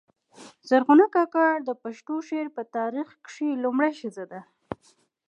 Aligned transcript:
زرغونه 0.69 1.05
کاکړه 1.15 1.49
د 1.67 1.69
پښتو 1.83 2.13
شعر 2.27 2.47
په 2.55 2.61
تاریخ 2.75 3.07
کښي 3.25 3.49
دا 3.55 3.61
لومړۍ 3.63 3.91
ښځه 3.99 4.23
ده. 4.31 4.41